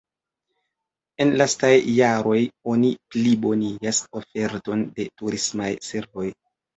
En 1.25 1.33
lastaj 1.41 1.69
jaroj 1.97 2.37
oni 2.75 2.89
plibonigas 3.15 3.99
oferton 4.21 4.81
de 5.01 5.07
turismaj 5.21 5.69
servoj. 5.89 6.27